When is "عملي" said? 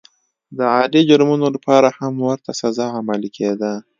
2.99-3.29